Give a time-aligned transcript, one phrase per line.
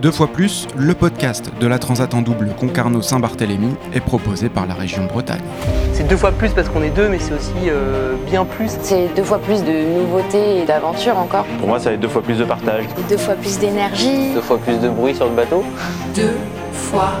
[0.00, 4.72] Deux fois plus, le podcast de la Transat en double Concarneau-Saint-Barthélemy est proposé par la
[4.72, 5.42] région Bretagne.
[5.92, 8.70] C'est deux fois plus parce qu'on est deux, mais c'est aussi euh, bien plus.
[8.80, 11.44] C'est deux fois plus de nouveautés et d'aventures encore.
[11.58, 12.84] Pour moi, ça va être deux fois plus de partage.
[13.10, 14.32] Deux fois plus d'énergie.
[14.32, 15.62] Deux fois plus de bruit sur le bateau.
[16.14, 16.36] Deux
[16.72, 17.20] fois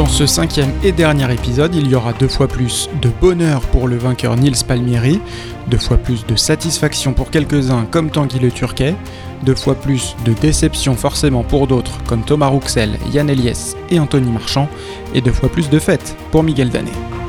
[0.00, 3.86] dans ce cinquième et dernier épisode, il y aura deux fois plus de bonheur pour
[3.86, 5.20] le vainqueur Nils Palmieri,
[5.66, 8.94] deux fois plus de satisfaction pour quelques-uns comme Tanguy le Turquet,
[9.42, 14.32] deux fois plus de déception forcément pour d'autres comme Thomas Rouxel, Yann Eliès et Anthony
[14.32, 14.70] Marchand,
[15.12, 17.19] et deux fois plus de fêtes pour Miguel Danet.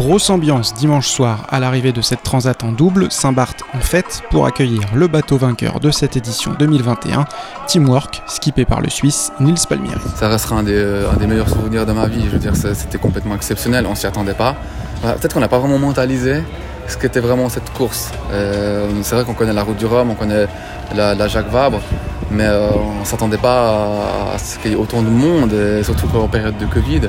[0.00, 4.46] Grosse ambiance dimanche soir à l'arrivée de cette transat en double, Saint-Barth en fête pour
[4.46, 7.26] accueillir le bateau vainqueur de cette édition 2021,
[7.66, 10.00] Teamwork, skippé par le Suisse Nils Palmieri.
[10.16, 13.34] Ça restera un des, euh, meilleurs souvenirs de ma vie, je veux dire, c'était complètement
[13.34, 14.56] exceptionnel, on s'y attendait pas.
[15.02, 16.44] Peut-être qu'on n'a pas vraiment mentalisé
[16.88, 18.10] ce qu'était vraiment cette course.
[18.32, 20.46] Euh, c'est vrai qu'on connaît la route du Rhum, on connaît
[20.94, 21.82] la, Jacques Vabre,
[22.30, 26.08] mais euh, on ne s'attendait pas à, ce qu'il y ait autant de monde, surtout
[26.16, 27.02] en période de Covid.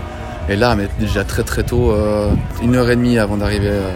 [0.49, 3.91] Et là, mais déjà très très tôt, euh, une heure et demie avant d'arriver euh,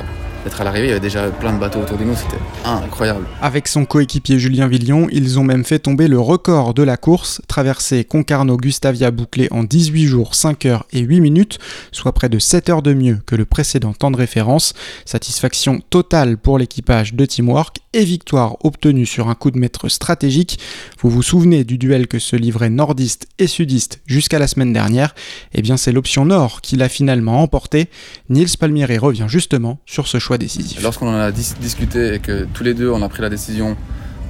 [0.45, 3.25] d'être à l'arrivée, il y avait déjà plein de bateaux autour de nous, c'était incroyable.
[3.41, 7.41] Avec son coéquipier Julien Villion, ils ont même fait tomber le record de la course,
[7.47, 11.57] traverser Concarneau-Gustavia bouclé en 18 jours, 5 heures et 8 minutes,
[11.91, 14.73] soit près de 7 heures de mieux que le précédent temps de référence.
[15.03, 20.59] Satisfaction totale pour l'équipage de Teamwork victoire obtenue sur un coup de maître stratégique.
[20.99, 25.15] Vous vous souvenez du duel que se livraient nordistes et sudistes jusqu'à la semaine dernière?
[25.53, 27.89] Eh bien c'est l'option nord qui l'a finalement emporté.
[28.29, 30.37] Nils Palmieri revient justement sur ce choix
[30.81, 33.77] Lorsqu'on en a discuté et que tous les deux on a pris la décision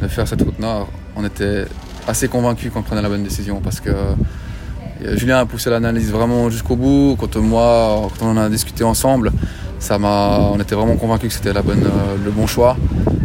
[0.01, 1.65] de faire cette route nord, on était
[2.07, 6.49] assez convaincus qu'on prenait la bonne décision parce que euh, Julien a poussé l'analyse vraiment
[6.49, 7.17] jusqu'au bout.
[7.19, 9.31] Quand moi, quand on en a discuté ensemble,
[9.85, 12.75] ça m'a, on était vraiment convaincus que c'était la bonne, euh, le bon choix.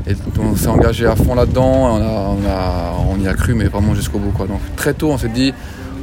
[0.07, 1.97] Et on s'est engagé à fond là-dedans.
[1.97, 4.33] On, on, y a cru, mais vraiment jusqu'au bout.
[4.33, 4.47] Quoi.
[4.47, 5.55] Donc très tôt, on s'est dit,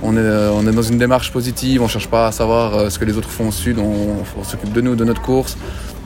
[0.02, 1.82] on est, on est, dans une démarche positive.
[1.82, 3.78] On ne cherche pas à savoir euh, ce que les autres font au sud.
[3.78, 5.58] On, on s'occupe de nous, de notre course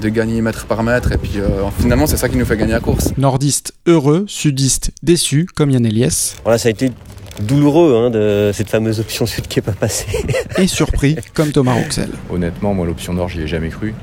[0.02, 1.14] de gagner mètre par mètre.
[1.14, 3.14] Et puis euh, finalement, c'est ça qui nous fait gagner la course.
[3.18, 6.36] Nordiste heureux, sudiste déçu, comme Yann Eliès.
[6.44, 6.92] Voilà, ça a été
[7.40, 10.08] douloureux hein, de cette fameuse option sud qui n'est pas passée.
[10.58, 12.09] Et surpris, comme Thomas Roxel.
[12.30, 13.94] Honnêtement, moi, l'option nord, j'y ai jamais cru.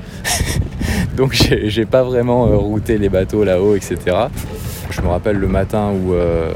[1.15, 3.97] Donc, j'ai pas vraiment euh, routé les bateaux là-haut, etc.
[4.89, 6.51] Je me rappelle le matin où, euh,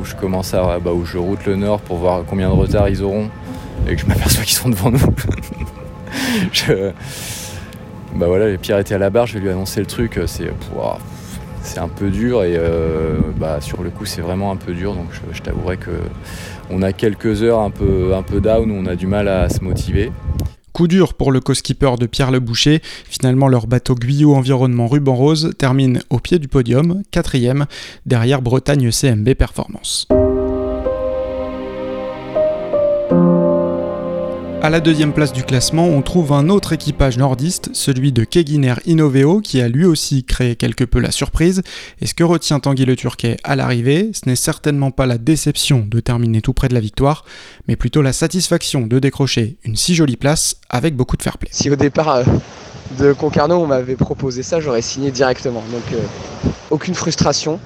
[0.00, 2.88] où je commence à, bah, où je route le nord pour voir combien de retard
[2.88, 3.28] ils auront
[3.86, 4.98] et que je m'aperçois qu'ils sont devant nous.
[6.52, 6.92] je,
[8.14, 10.50] bah voilà, Pierre était à la barre, je vais lui annoncer le truc, euh, c'est
[11.62, 14.94] c'est un peu dur et euh, bah, sur le coup c'est vraiment un peu dur
[14.94, 15.90] donc je, t'avouerai que
[16.70, 19.48] on a quelques heures un peu, un peu down où on a du mal à
[19.48, 20.12] se motiver.
[20.72, 22.80] Coup dur pour le co-skipper de Pierre Le Boucher.
[23.08, 27.66] Finalement, leur bateau Guyot Environnement Ruban Rose termine au pied du podium, quatrième,
[28.06, 30.08] derrière Bretagne CMB Performance.
[34.60, 38.74] À la deuxième place du classement, on trouve un autre équipage nordiste, celui de Keginer
[38.86, 41.62] Innoveo, qui a lui aussi créé quelque peu la surprise.
[42.00, 45.86] Et ce que retient Tanguy le Turquet à l'arrivée, ce n'est certainement pas la déception
[45.88, 47.24] de terminer tout près de la victoire,
[47.68, 51.50] mais plutôt la satisfaction de décrocher une si jolie place avec beaucoup de fair play.
[51.52, 52.24] Si au départ euh,
[52.92, 55.62] de Concarneau on m'avait proposé ça, j'aurais signé directement.
[55.70, 56.00] Donc euh,
[56.70, 57.60] aucune frustration.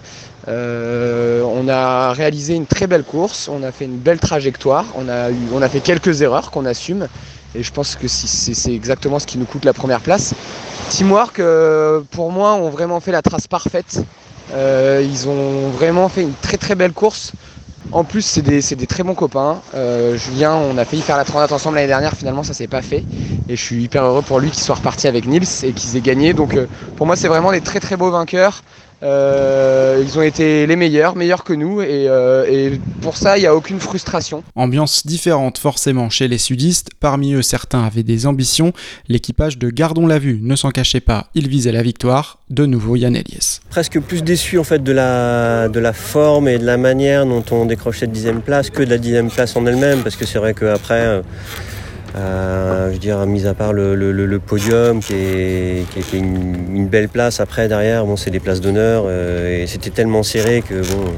[0.49, 5.09] Euh, on a réalisé une très belle course, on a fait une belle trajectoire, on
[5.09, 7.07] a, eu, on a fait quelques erreurs qu'on assume
[7.55, 10.35] et je pense que c'est exactement ce qui nous coûte la première place.
[10.89, 14.03] Teamwork, euh, pour moi, ont vraiment fait la trace parfaite.
[14.53, 17.33] Euh, ils ont vraiment fait une très très belle course.
[17.91, 19.61] En plus, c'est des, très bons copains.
[20.15, 23.05] Julien, on a failli faire la transat ensemble l'année dernière, finalement ça s'est pas fait.
[23.49, 26.01] Et je suis hyper heureux pour lui qu'il soit reparti avec Nils et qu'ils aient
[26.01, 26.33] gagné.
[26.33, 26.59] Donc
[26.97, 28.63] pour moi, c'est vraiment des très très beaux vainqueurs.
[29.03, 33.47] Euh, ils ont été les meilleurs, meilleurs que nous, et, euh, pour ça, il n'y
[33.47, 34.45] a aucune frustration.
[34.55, 38.73] Ambiance différente forcément chez les sudistes, parmi eux certains avaient des ambitions,
[39.09, 42.97] l'équipage de Gardons la Vue ne s'en cachait pas, il visait la victoire, de nouveau
[42.97, 43.61] Yann Eliès.
[43.71, 47.45] Presque plus déçu en fait de la, de la forme et de la manière dont
[47.51, 50.39] on décroche cette dixième place que de la dixième place en elle-même, parce que c'est
[50.39, 51.23] vrai qu'après...
[52.15, 57.41] Euh, je veux dire, mis à part le, podium qui, est, qui une, belle place
[57.41, 61.13] après derrière, bon, c'est des places d'honneur euh, et c'était tellement serré que bon,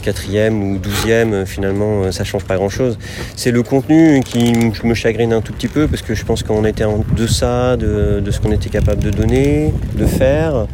[0.00, 2.98] quatrième ou douzième, finalement, ça change pas grand-chose.
[3.36, 4.52] C'est le contenu qui
[4.84, 8.20] me chagrine un tout petit peu parce que je pense qu'on était en deçà de,
[8.24, 10.66] de ce qu'on était capable de donner, de faire.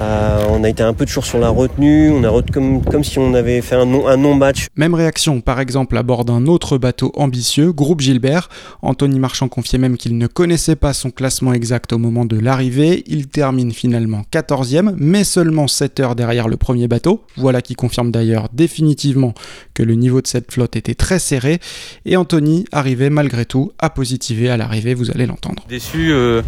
[0.00, 3.18] Euh, on a été un peu toujours sur la retenue, on a comme, comme si
[3.18, 4.66] on avait fait un non-match.
[4.76, 8.48] même réaction, par exemple, à bord d'un autre bateau ambitieux, Groupe Gilbert.
[8.82, 13.04] Anthony Marchand confiait même qu'il ne connaissait pas son classement exact au moment de l'arrivée.
[13.06, 17.22] Il termine finalement 14e, mais seulement 7 heures derrière le premier bateau.
[17.36, 19.34] Voilà qui confirme d'ailleurs définitivement
[19.74, 21.58] que le niveau de cette flotte était très serré.
[22.06, 25.64] Et Anthony arrivait malgré tout à positiver à l'arrivée, vous allez l'entendre.
[25.68, 26.42] Déçu, euh,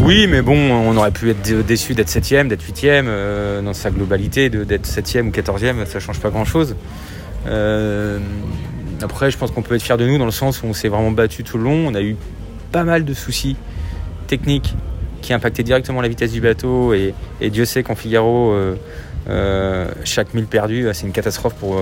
[0.00, 3.90] oui, mais bon, on aurait pu être déçu d'être 7ème, d'être 8ème, euh, dans sa
[3.90, 6.76] globalité, d'être 7ème ou 14ème, ça change pas grand chose.
[7.46, 8.18] Euh,
[9.02, 10.88] après, je pense qu'on peut être fier de nous dans le sens où on s'est
[10.88, 11.88] vraiment battu tout le long.
[11.88, 12.16] On a eu
[12.70, 13.56] pas mal de soucis
[14.28, 14.74] techniques
[15.20, 18.54] qui impactaient directement la vitesse du bateau et, Dieu sait qu'en Figaro,
[20.04, 21.80] chaque mille perdu, c'est une catastrophe pour,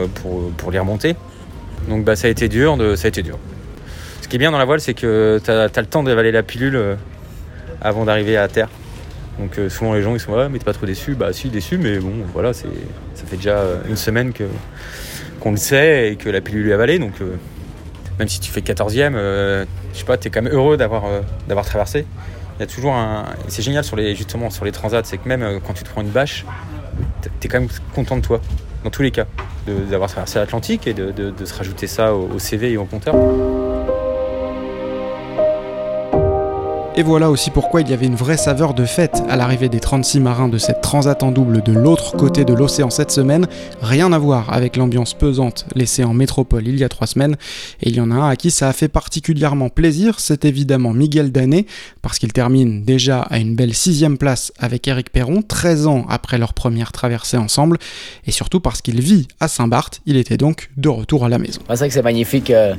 [0.57, 1.17] pour, les remonter.
[1.89, 3.39] Donc bah, ça a été dur, de, ça a été dur.
[4.27, 6.43] Ce qui est bien dans la voile, c'est que tu as, le temps d'avaler la
[6.43, 6.97] pilule euh,
[7.81, 8.69] avant d'arriver à terre.
[9.39, 11.49] Donc euh, souvent les gens ils sont ouais mais t'es pas trop déçu Bah si
[11.49, 12.65] déçu mais bon voilà ça
[13.27, 14.45] fait déjà une semaine que
[15.39, 17.37] qu'on le sait et que la pilule est avalée donc euh,
[18.19, 21.05] même si tu fais 14e, je sais pas, t'es quand même heureux d'avoir
[21.47, 22.05] d'avoir traversé.
[22.59, 23.27] Il y a toujours un.
[23.47, 26.01] C'est génial sur les justement sur les transats, c'est que même quand tu te prends
[26.01, 26.47] une bâche,
[27.41, 28.41] t'es quand même content de toi,
[28.85, 29.27] dans tous les cas,
[29.67, 33.15] d'avoir traversé l'Atlantique et de, se rajouter ça au, au CV et au compteur.
[36.99, 39.81] Et voilà aussi pourquoi il y avait une vraie saveur de fête à l'arrivée des
[39.81, 43.47] 36 marins de cette transat en double de l'autre côté de l'océan cette semaine.
[43.83, 47.37] Rien à voir avec l'ambiance pesante laissée en métropole il y a trois semaines.
[47.83, 50.95] Et il y en a un à qui ça a fait particulièrement plaisir, c'est évidemment
[50.95, 51.67] Miguel Danet,
[52.01, 56.39] parce qu'il termine déjà à une belle sixième place avec Eric Perron, 13 ans après
[56.39, 57.77] leur première traversée ensemble,
[58.27, 61.61] et surtout parce qu'il vit à Saint-Barth, il était donc de retour à la maison.
[61.69, 62.75] C'est vrai que c'est magnifique euh,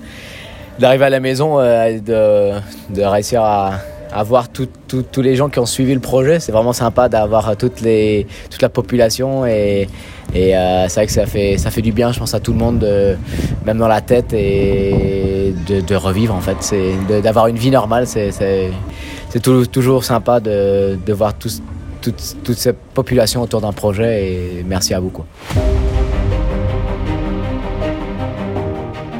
[0.80, 3.80] d'arriver à la maison, euh, de réussir à
[4.12, 6.39] à voir tous les gens qui ont suivi le projet.
[6.39, 9.88] C'est vraiment sympa d'avoir toute, les, toute la population et,
[10.33, 12.54] et euh, c'est vrai que ça fait, ça fait du bien, je pense, à tout
[12.54, 12.88] le monde,
[13.65, 16.75] même dans la tête, et de, revivre en fait,
[17.24, 18.07] d'avoir une vie normale.
[18.07, 18.71] C'est
[19.71, 21.62] toujours sympa de, de voir toute,
[22.01, 25.09] toute cette population autour d'un projet et merci à vous.
[25.09, 25.25] Quoi.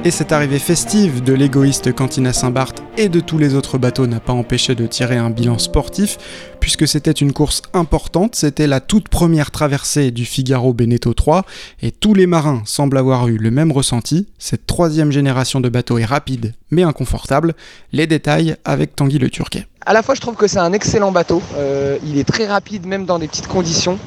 [0.04, 4.20] Et cette arrivée festive de l'égoïste Cantina Saint-Barth et de tous les autres bateaux n'a
[4.20, 6.18] pas empêché de tirer un bilan sportif,
[6.60, 11.46] puisque c'était une course importante, c'était la toute première traversée du Figaro Beneteau 3,
[11.82, 15.98] et tous les marins semblent avoir eu le même ressenti, cette troisième génération de bateaux
[15.98, 17.54] est rapide mais inconfortable,
[17.94, 19.66] les détails avec Tanguy le Turquet.
[19.86, 22.86] À la fois je trouve que c'est un excellent bateau, euh, il est très rapide
[22.86, 23.98] même dans des petites conditions,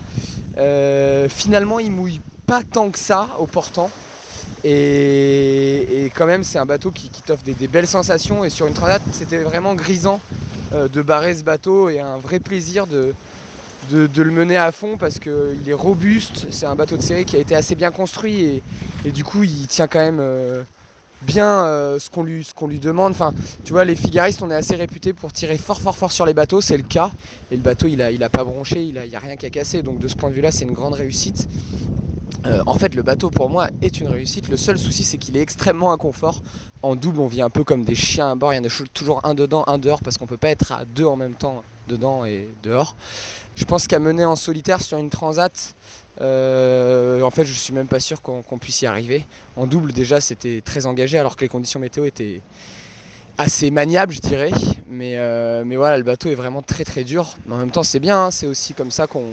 [0.57, 3.91] euh, finalement il mouille pas tant que ça au portant,
[4.65, 8.45] et, quand même, c'est un bateau qui, t'offre des, belles sensations.
[8.45, 10.21] Et sur une transat, c'était vraiment grisant
[10.73, 13.15] euh, de barrer ce bateau et un vrai plaisir de,
[13.91, 16.49] le mener à fond parce qu'il est robuste.
[16.51, 18.63] C'est un bateau de série qui a été assez bien construit
[19.05, 20.63] et, du coup, il tient quand même euh,
[21.23, 23.13] bien euh, ce qu'on lui, demande.
[23.13, 23.33] Enfin,
[23.65, 26.35] tu vois, les figaristes, on est assez réputés pour tirer fort, fort, fort sur les
[26.35, 26.61] bateaux.
[26.61, 27.11] C'est le cas.
[27.51, 29.47] Et le bateau, il a, il a pas bronché, il n'y a, a rien qui
[29.47, 29.83] a cassé.
[29.83, 31.49] Donc, de ce point de vue-là, c'est une grande réussite.
[32.47, 34.49] Euh, en fait, le bateau pour moi est une réussite.
[34.49, 36.43] Le seul souci, c'est qu'il est extrêmement inconfort.
[36.83, 38.55] En double, on vit un peu comme des chiens à bord.
[38.55, 40.85] Il y en a toujours un dedans, un dehors, parce qu'on peut pas être à
[40.85, 42.97] deux en même temps, dedans et dehors.
[43.57, 45.75] Je pense qu'à mener en solitaire sur une transat,
[46.21, 49.27] euh, en fait, je suis même pas sûr qu'on puisse y arriver.
[49.57, 52.41] En double, déjà, c'était très engagé, alors que les conditions météo étaient
[53.37, 54.51] assez maniables, je dirais.
[54.89, 57.37] Mais, euh, voilà, le bateau est vraiment très très dur.
[57.47, 58.25] Mais en même temps, c'est bien.
[58.25, 58.31] Hein.
[58.31, 59.27] c'est aussi comme ça qu'on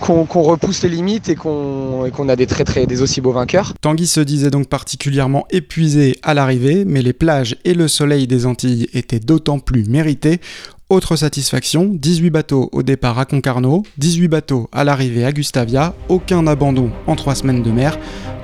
[0.00, 3.74] qu'on repousse les limites et qu'on a des très très des aussi beaux vainqueurs.
[3.80, 8.46] Tanguy se disait donc particulièrement épuisé à l'arrivée, mais les plages et le soleil des
[8.46, 10.40] Antilles étaient d'autant plus mérités.
[10.88, 16.48] Autre satisfaction, 18 bateaux au départ à Concarneau, 18 bateaux à l'arrivée à Gustavia, aucun
[16.48, 17.96] abandon en 3 semaines de mer.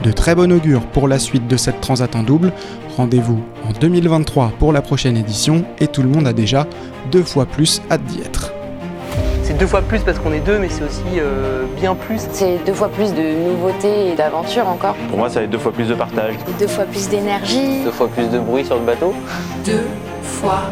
[0.04, 2.52] De très bon augure pour la suite de cette transat en double.
[2.96, 6.68] Rendez-vous en 2023 pour la prochaine édition et tout le monde a déjà
[7.10, 8.55] deux fois plus hâte d'y être
[9.56, 12.20] c'est deux fois plus parce qu'on est deux, mais c'est aussi euh, bien plus.
[12.32, 14.94] C'est deux fois plus de nouveautés et d'aventures encore.
[15.08, 16.34] Pour moi, ça va être deux fois plus de partage.
[16.58, 17.84] Deux fois plus d'énergie.
[17.84, 19.14] Deux fois plus de bruit sur le bateau.
[19.64, 19.86] Deux
[20.22, 20.64] fois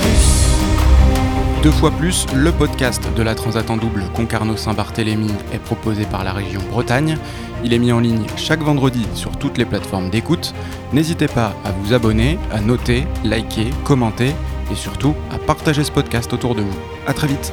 [0.00, 1.62] plus.
[1.62, 6.32] Deux fois plus, le podcast de la Transat en double Concarneau-Saint-Barthélemy est proposé par la
[6.32, 7.18] région Bretagne.
[7.62, 10.52] Il est mis en ligne chaque vendredi sur toutes les plateformes d'écoute.
[10.92, 14.34] N'hésitez pas à vous abonner, à noter, liker, commenter
[14.72, 16.78] et surtout à partager ce podcast autour de vous.
[17.06, 17.52] A très vite